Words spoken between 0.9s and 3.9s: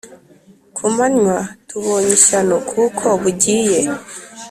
manywa Tubonye ishyano kuko bugiye